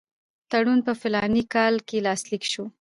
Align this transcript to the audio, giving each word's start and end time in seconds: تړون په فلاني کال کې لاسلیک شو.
تړون 0.49 0.79
په 0.87 0.93
فلاني 1.01 1.43
کال 1.53 1.75
کې 1.87 1.97
لاسلیک 2.05 2.43
شو. 2.51 2.65